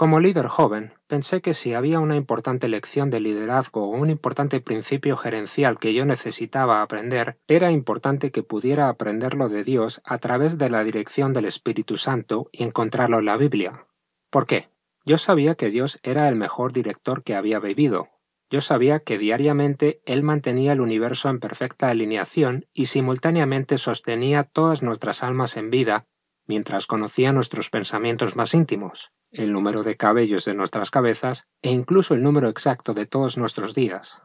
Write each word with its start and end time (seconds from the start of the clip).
Como 0.00 0.18
líder 0.18 0.46
joven, 0.46 0.94
pensé 1.08 1.42
que 1.42 1.52
si 1.52 1.74
había 1.74 2.00
una 2.00 2.16
importante 2.16 2.68
lección 2.68 3.10
de 3.10 3.20
liderazgo 3.20 3.84
o 3.84 3.90
un 3.90 4.08
importante 4.08 4.62
principio 4.62 5.14
gerencial 5.14 5.78
que 5.78 5.92
yo 5.92 6.06
necesitaba 6.06 6.80
aprender, 6.80 7.38
era 7.46 7.70
importante 7.70 8.30
que 8.30 8.42
pudiera 8.42 8.88
aprenderlo 8.88 9.50
de 9.50 9.62
Dios 9.62 10.00
a 10.06 10.16
través 10.16 10.56
de 10.56 10.70
la 10.70 10.84
dirección 10.84 11.34
del 11.34 11.44
Espíritu 11.44 11.98
Santo 11.98 12.48
y 12.50 12.62
encontrarlo 12.62 13.18
en 13.18 13.26
la 13.26 13.36
Biblia. 13.36 13.88
¿Por 14.30 14.46
qué? 14.46 14.70
Yo 15.04 15.18
sabía 15.18 15.54
que 15.54 15.68
Dios 15.68 16.00
era 16.02 16.30
el 16.30 16.34
mejor 16.34 16.72
director 16.72 17.22
que 17.22 17.34
había 17.34 17.58
vivido. 17.58 18.08
Yo 18.48 18.62
sabía 18.62 19.00
que 19.00 19.18
diariamente 19.18 20.00
Él 20.06 20.22
mantenía 20.22 20.72
el 20.72 20.80
universo 20.80 21.28
en 21.28 21.40
perfecta 21.40 21.90
alineación 21.90 22.64
y 22.72 22.86
simultáneamente 22.86 23.76
sostenía 23.76 24.44
todas 24.44 24.82
nuestras 24.82 25.22
almas 25.22 25.58
en 25.58 25.68
vida 25.68 26.06
mientras 26.46 26.86
conocía 26.86 27.34
nuestros 27.34 27.68
pensamientos 27.68 28.34
más 28.34 28.54
íntimos 28.54 29.12
el 29.32 29.52
número 29.52 29.82
de 29.82 29.96
cabellos 29.96 30.44
de 30.44 30.54
nuestras 30.54 30.90
cabezas 30.90 31.46
e 31.62 31.70
incluso 31.70 32.14
el 32.14 32.22
número 32.22 32.48
exacto 32.48 32.94
de 32.94 33.06
todos 33.06 33.36
nuestros 33.36 33.74
días. 33.74 34.22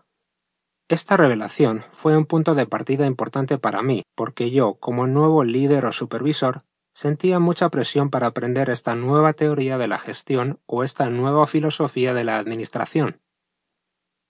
Esta 0.87 1.17
revelación 1.17 1.83
fue 1.93 2.15
un 2.15 2.25
punto 2.25 2.53
de 2.53 2.67
partida 2.67 3.07
importante 3.07 3.57
para 3.57 3.81
mí, 3.81 4.03
porque 4.15 4.51
yo, 4.51 4.75
como 4.75 5.07
nuevo 5.07 5.43
líder 5.43 5.85
o 5.85 5.91
supervisor, 5.91 6.63
sentía 6.93 7.39
mucha 7.39 7.69
presión 7.69 8.09
para 8.09 8.27
aprender 8.27 8.69
esta 8.69 8.95
nueva 8.95 9.33
teoría 9.33 9.77
de 9.77 9.87
la 9.87 9.97
gestión 9.97 10.59
o 10.65 10.83
esta 10.83 11.09
nueva 11.09 11.47
filosofía 11.47 12.13
de 12.13 12.23
la 12.23 12.37
administración. 12.37 13.19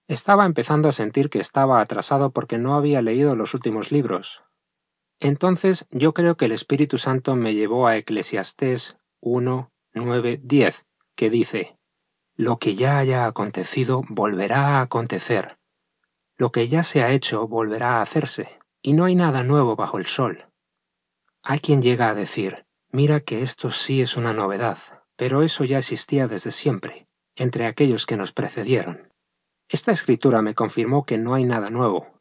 Estaba 0.07 0.46
empezando 0.46 0.88
a 0.88 0.94
sentir 0.94 1.30
que 1.30 1.40
estaba 1.40 1.82
atrasado 1.82 2.32
porque 2.32 2.57
no 2.57 2.76
había 2.76 3.02
leído 3.02 3.35
los 3.35 3.54
últimos 3.54 3.91
libros. 3.91 4.44
Entonces 5.20 5.88
yo 5.90 6.13
creo 6.13 6.38
que 6.38 6.46
el 6.46 6.52
Espíritu 6.52 6.98
Santo 6.98 7.35
me 7.35 7.54
llevó 7.54 7.88
a 7.88 7.98
Eclesiastés 7.98 8.98
1, 9.21 9.71
9.10, 9.95 10.84
que 11.16 11.30
dice, 11.30 11.77
Lo 12.35 12.59
que 12.59 12.76
ya 12.76 12.99
haya 12.99 13.26
acontecido 13.26 14.04
volverá 14.09 14.77
a 14.77 14.81
acontecer. 14.81 15.57
Lo 16.38 16.51
que 16.51 16.68
ya 16.68 16.84
se 16.84 17.01
ha 17.01 17.12
hecho 17.12 17.48
volverá 17.48 17.98
a 17.98 18.01
hacerse, 18.01 18.60
y 18.82 18.93
no 18.93 19.05
hay 19.05 19.16
nada 19.16 19.43
nuevo 19.43 19.76
bajo 19.76 19.98
el 19.98 20.05
sol. 20.05 20.46
Hay 21.41 21.60
quien 21.60 21.82
llega 21.82 22.10
a 22.10 22.16
decir, 22.16 22.66
mira 22.91 23.21
que 23.21 23.41
esto 23.41 23.71
sí 23.71 24.01
es 24.01 24.18
una 24.18 24.34
novedad, 24.34 24.77
pero 25.16 25.43
eso 25.43 25.63
ya 25.63 25.77
existía 25.77 26.27
desde 26.27 26.51
siempre, 26.51 27.07
entre 27.35 27.66
aquellos 27.66 28.05
que 28.05 28.18
nos 28.18 28.32
precedieron. 28.32 29.13
Esta 29.70 29.91
escritura 29.91 30.41
me 30.41 30.55
confirmó 30.55 31.05
que 31.05 31.18
no 31.18 31.34
hay 31.34 31.46
nada 31.46 31.70
nuevo. 31.70 32.20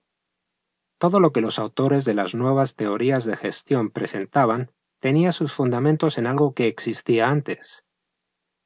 Todo 0.98 1.20
lo 1.20 1.32
que 1.32 1.40
los 1.40 1.58
autores 1.58 2.04
de 2.04 2.14
las 2.14 2.34
nuevas 2.34 2.76
teorías 2.76 3.24
de 3.24 3.36
gestión 3.36 3.90
presentaban 3.90 4.70
tenía 5.04 5.32
sus 5.32 5.52
fundamentos 5.52 6.16
en 6.16 6.26
algo 6.26 6.54
que 6.54 6.66
existía 6.66 7.28
antes. 7.28 7.84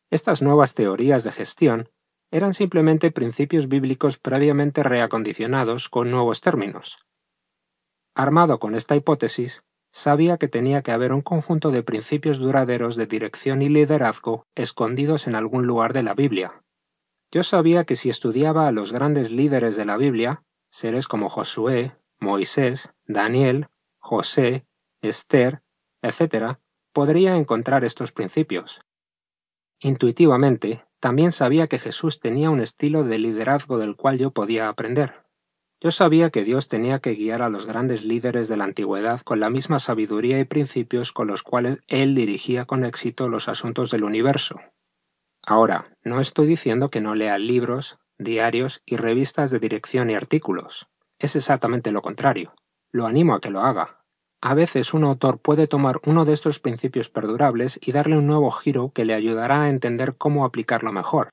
Estas 0.08 0.40
nuevas 0.40 0.72
teorías 0.72 1.24
de 1.24 1.32
gestión 1.32 1.88
eran 2.30 2.54
simplemente 2.54 3.10
principios 3.10 3.66
bíblicos 3.66 4.18
previamente 4.18 4.84
reacondicionados 4.84 5.88
con 5.88 6.12
nuevos 6.12 6.40
términos. 6.40 6.98
Armado 8.14 8.60
con 8.60 8.76
esta 8.76 8.94
hipótesis, 8.94 9.64
sabía 9.90 10.36
que 10.36 10.46
tenía 10.46 10.82
que 10.82 10.92
haber 10.92 11.12
un 11.12 11.22
conjunto 11.22 11.72
de 11.72 11.82
principios 11.82 12.38
duraderos 12.38 12.94
de 12.94 13.08
dirección 13.08 13.60
y 13.60 13.66
liderazgo 13.66 14.46
escondidos 14.54 15.26
en 15.26 15.34
algún 15.34 15.66
lugar 15.66 15.92
de 15.92 16.04
la 16.04 16.14
Biblia. 16.14 16.62
Yo 17.32 17.42
sabía 17.42 17.82
que 17.82 17.96
si 17.96 18.10
estudiaba 18.10 18.68
a 18.68 18.72
los 18.72 18.92
grandes 18.92 19.32
líderes 19.32 19.74
de 19.74 19.86
la 19.86 19.96
Biblia, 19.96 20.44
seres 20.70 21.08
como 21.08 21.30
Josué, 21.30 21.96
Moisés, 22.20 22.92
Daniel, 23.08 23.66
José, 23.98 24.68
Esther, 25.02 25.62
etc., 26.02 26.58
podría 26.92 27.36
encontrar 27.36 27.84
estos 27.84 28.12
principios. 28.12 28.80
Intuitivamente, 29.80 30.84
también 31.00 31.30
sabía 31.30 31.68
que 31.68 31.78
Jesús 31.78 32.18
tenía 32.18 32.50
un 32.50 32.60
estilo 32.60 33.04
de 33.04 33.18
liderazgo 33.18 33.78
del 33.78 33.94
cual 33.94 34.18
yo 34.18 34.32
podía 34.32 34.68
aprender. 34.68 35.24
Yo 35.80 35.92
sabía 35.92 36.30
que 36.30 36.42
Dios 36.42 36.66
tenía 36.66 36.98
que 36.98 37.14
guiar 37.14 37.40
a 37.40 37.50
los 37.50 37.66
grandes 37.66 38.04
líderes 38.04 38.48
de 38.48 38.56
la 38.56 38.64
antigüedad 38.64 39.20
con 39.20 39.38
la 39.38 39.48
misma 39.48 39.78
sabiduría 39.78 40.40
y 40.40 40.44
principios 40.44 41.12
con 41.12 41.28
los 41.28 41.44
cuales 41.44 41.78
Él 41.86 42.16
dirigía 42.16 42.64
con 42.64 42.84
éxito 42.84 43.28
los 43.28 43.48
asuntos 43.48 43.92
del 43.92 44.02
universo. 44.02 44.60
Ahora, 45.46 45.96
no 46.02 46.20
estoy 46.20 46.48
diciendo 46.48 46.90
que 46.90 47.00
no 47.00 47.14
lea 47.14 47.38
libros, 47.38 47.98
diarios 48.18 48.82
y 48.84 48.96
revistas 48.96 49.52
de 49.52 49.60
dirección 49.60 50.10
y 50.10 50.14
artículos. 50.14 50.88
Es 51.20 51.36
exactamente 51.36 51.92
lo 51.92 52.02
contrario. 52.02 52.54
Lo 52.90 53.06
animo 53.06 53.34
a 53.34 53.40
que 53.40 53.50
lo 53.50 53.60
haga, 53.60 53.97
a 54.40 54.54
veces 54.54 54.94
un 54.94 55.04
autor 55.04 55.40
puede 55.40 55.66
tomar 55.66 56.00
uno 56.06 56.24
de 56.24 56.32
estos 56.32 56.60
principios 56.60 57.08
perdurables 57.08 57.78
y 57.82 57.92
darle 57.92 58.16
un 58.16 58.26
nuevo 58.26 58.50
giro 58.52 58.92
que 58.94 59.04
le 59.04 59.14
ayudará 59.14 59.62
a 59.62 59.68
entender 59.68 60.16
cómo 60.16 60.44
aplicarlo 60.44 60.92
mejor. 60.92 61.30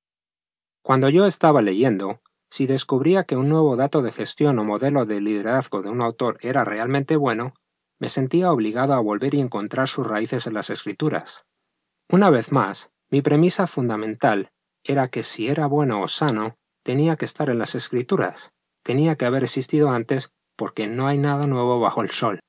Cuando 0.81 1.09
yo 1.09 1.25
estaba 1.25 1.61
leyendo, 1.61 2.19
si 2.49 2.67
descubría 2.67 3.23
que 3.23 3.35
un 3.35 3.49
nuevo 3.49 3.75
dato 3.75 4.01
de 4.01 4.11
gestión 4.11 4.57
o 4.59 4.63
modelo 4.63 5.05
de 5.05 5.21
liderazgo 5.21 5.81
de 5.81 5.89
un 5.89 6.01
autor 6.01 6.37
era 6.41 6.63
realmente 6.63 7.15
bueno, 7.15 7.53
me 7.99 8.09
sentía 8.09 8.51
obligado 8.51 8.93
a 8.93 8.99
volver 8.99 9.35
y 9.35 9.39
encontrar 9.39 9.87
sus 9.87 10.05
raíces 10.05 10.47
en 10.47 10.53
las 10.53 10.69
escrituras. 10.69 11.43
Una 12.09 12.29
vez 12.29 12.51
más, 12.51 12.91
mi 13.09 13.21
premisa 13.21 13.67
fundamental 13.67 14.49
era 14.83 15.07
que 15.09 15.23
si 15.23 15.47
era 15.47 15.67
bueno 15.67 16.01
o 16.01 16.07
sano, 16.07 16.55
tenía 16.83 17.15
que 17.15 17.25
estar 17.25 17.49
en 17.49 17.59
las 17.59 17.75
escrituras, 17.75 18.51
tenía 18.83 19.15
que 19.15 19.25
haber 19.25 19.43
existido 19.43 19.89
antes 19.89 20.31
porque 20.55 20.87
no 20.87 21.07
hay 21.07 21.17
nada 21.17 21.47
nuevo 21.47 21.79
bajo 21.79 22.01
el 22.01 22.09
sol. 22.09 22.39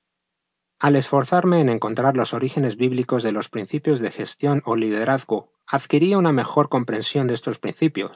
Al 0.79 0.95
esforzarme 0.95 1.61
en 1.61 1.71
encontrar 1.71 2.17
los 2.17 2.35
orígenes 2.35 2.77
bíblicos 2.77 3.23
de 3.23 3.33
los 3.33 3.49
principios 3.49 4.01
de 4.01 4.11
gestión 4.11 4.63
o 4.67 4.77
liderazgo, 4.77 5.53
adquiría 5.67 6.19
una 6.19 6.33
mejor 6.33 6.69
comprensión 6.69 7.27
de 7.27 7.35
estos 7.35 7.59
principios. 7.59 8.13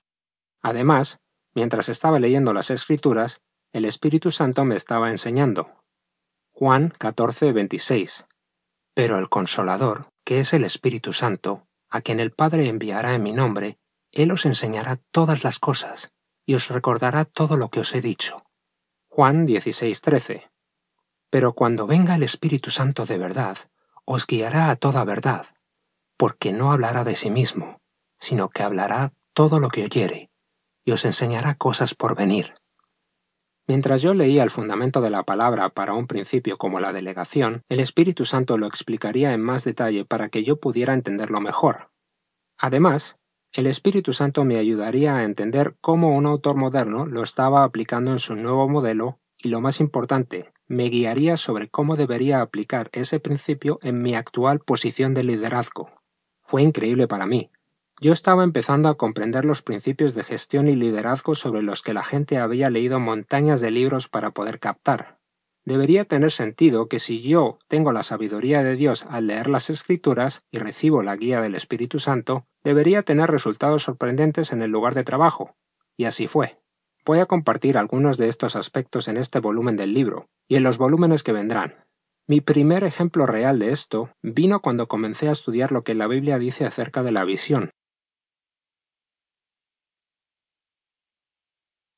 Además, 0.60 1.21
mientras 1.54 1.88
estaba 1.88 2.19
leyendo 2.19 2.53
las 2.53 2.71
Escrituras, 2.71 3.41
el 3.72 3.87
Espíritu 3.87 4.31
Santo 4.31 4.65
me 4.65 4.76
estaba 4.76 5.10
enseñando. 5.10 5.71
Juan 6.50 6.93
14, 6.98 7.53
26. 7.53 8.26
Pero 8.92 9.19
el 9.19 9.31
Consolador, 9.31 10.10
que 10.25 10.41
es 10.41 10.53
el 10.53 10.65
Espíritu 10.65 11.15
Santo, 11.15 11.66
a 11.88 12.03
quien 12.03 12.21
el 12.21 12.32
Padre 12.32 12.69
enviará 12.69 13.15
en 13.15 13.22
mi 13.22 13.32
nombre, 13.32 13.78
Él 14.12 14.31
os 14.32 14.44
enseñará 14.44 15.00
todas 15.10 15.44
las 15.44 15.59
cosas, 15.59 16.12
y 16.44 16.54
os 16.54 16.69
recordará 16.69 17.25
todo 17.25 17.56
lo 17.56 17.71
que 17.71 17.81
os 17.81 17.94
he 17.94 18.03
dicho. 18.03 18.42
Juan 19.09 19.47
16, 19.47 20.00
13. 20.03 20.50
Pero 21.30 21.54
cuando 21.54 21.86
venga 21.86 22.16
el 22.16 22.22
Espíritu 22.22 22.70
Santo 22.70 23.06
de 23.06 23.16
verdad, 23.16 23.56
os 24.04 24.26
guiará 24.26 24.70
a 24.70 24.76
toda 24.76 25.04
verdad, 25.04 25.46
porque 26.16 26.52
no 26.52 26.72
hablará 26.72 27.04
de 27.04 27.16
sí 27.16 27.30
mismo, 27.30 27.80
sino 28.18 28.50
que 28.50 28.62
hablará 28.62 29.12
todo 29.32 29.60
lo 29.60 29.68
que 29.68 29.84
oyere, 29.84 30.30
y 30.84 30.92
os 30.92 31.04
enseñará 31.04 31.54
cosas 31.54 31.94
por 31.94 32.16
venir. 32.16 32.54
Mientras 33.66 34.02
yo 34.02 34.14
leía 34.14 34.42
el 34.42 34.50
fundamento 34.50 35.00
de 35.00 35.10
la 35.10 35.22
palabra 35.22 35.68
para 35.68 35.94
un 35.94 36.08
principio 36.08 36.58
como 36.58 36.80
la 36.80 36.92
delegación, 36.92 37.62
el 37.68 37.78
Espíritu 37.78 38.24
Santo 38.24 38.58
lo 38.58 38.66
explicaría 38.66 39.32
en 39.32 39.41
más 39.41 39.62
detalle 39.62 40.04
para 40.04 40.28
que 40.28 40.42
yo 40.42 40.58
pudiera 40.58 40.92
entenderlo 40.92 41.41
mejor. 41.41 41.92
Además, 42.58 43.16
el 43.52 43.68
Espíritu 43.68 44.12
Santo 44.12 44.44
me 44.44 44.58
ayudaría 44.58 45.16
a 45.16 45.24
entender 45.24 45.76
cómo 45.80 46.16
un 46.16 46.26
autor 46.26 46.56
moderno 46.56 47.06
lo 47.06 47.22
estaba 47.22 47.62
aplicando 47.62 48.10
en 48.10 48.18
su 48.18 48.34
nuevo 48.34 48.68
modelo 48.68 49.20
y 49.38 49.48
lo 49.48 49.60
más 49.60 49.78
importante, 49.78 50.52
me 50.70 50.84
guiaría 50.84 51.36
sobre 51.36 51.69
cómo 51.69 51.97
debería 51.97 52.41
aplicar 52.41 52.91
ese 52.92 53.19
principio 53.19 53.81
en 53.82 54.03
mi 54.03 54.14
actual 54.14 54.60
posición 54.60 55.14
de 55.14 55.25
liderazgo. 55.25 55.91
Fue 56.42 56.62
increíble 56.62 57.08
para 57.08 57.26
mí. 57.26 57.50
Yo 58.00 58.12
estaba 58.12 58.44
empezando 58.44 58.88
a 58.88 58.97
comprender 58.97 59.44
los 59.44 59.62
principios 59.62 60.14
de 60.14 60.22
gestión 60.22 60.69
y 60.69 60.76
liderazgo 60.76 61.34
sobre 61.34 61.62
los 61.62 61.82
que 61.82 61.92
la 61.92 62.04
gente 62.04 62.38
había 62.38 62.70
leído 62.70 63.00
montañas 63.00 63.60
de 63.60 63.72
libros 63.72 64.06
para 64.06 64.30
poder 64.30 64.60
captar. 64.60 65.19
Debería 65.64 66.04
tener 66.04 66.30
sentido 66.30 66.86
que 66.86 67.00
si 67.00 67.20
yo 67.20 67.59
tengo 67.66 67.92
la 67.92 68.04
sabiduría 68.04 68.62
de 68.62 68.76
Dios 68.76 69.06
al 69.10 69.26
leer 69.26 69.50
las 69.50 69.70
escrituras 69.70 70.44
y 70.53 70.59
recibo 70.59 71.03
la 71.03 71.16
guía 71.16 71.41
del 71.41 71.56
Espíritu 71.56 71.98
Santo, 71.98 72.47
debería 72.62 73.03
tener 73.03 73.28
resultados 73.28 73.82
sorprendentes 73.82 74.53
en 74.53 74.62
el 74.62 74.71
lugar 74.71 74.95
de 74.95 75.03
trabajo. 75.03 75.56
Y 75.97 76.04
así 76.04 76.28
fue. 76.28 76.60
Voy 77.04 77.18
a 77.18 77.26
compartir 77.26 77.78
algunos 77.78 78.18
de 78.18 78.28
estos 78.28 78.56
aspectos 78.56 79.08
en 79.08 79.16
este 79.16 79.41
volumen 79.41 79.76
del 79.76 79.94
libro 79.94 80.28
y 80.48 80.56
en 80.56 80.62
los 80.62 80.78
volúmenes 80.78 81.22
que 81.22 81.32
vendrán. 81.32 81.74
Mi 82.28 82.41
primer 82.41 82.84
ejemplo 82.84 83.26
real 83.26 83.58
de 83.58 83.70
esto 83.70 84.10
vino 84.22 84.60
cuando 84.60 84.86
comencé 84.86 85.28
a 85.28 85.32
estudiar 85.32 85.72
lo 85.72 85.82
que 85.82 85.94
la 85.94 86.06
Biblia 86.06 86.38
dice 86.38 86.66
acerca 86.66 87.02
de 87.02 87.12
la 87.12 87.24
visión. 87.24 87.70